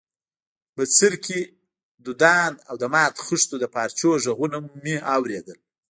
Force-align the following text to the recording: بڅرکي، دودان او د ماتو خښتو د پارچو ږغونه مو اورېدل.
بڅرکي، 0.75 1.41
دودان 2.05 2.51
او 2.69 2.75
د 2.81 2.83
ماتو 2.93 3.21
خښتو 3.27 3.55
د 3.59 3.65
پارچو 3.73 4.09
ږغونه 4.25 4.57
مو 4.83 4.95
اورېدل. 5.15 5.57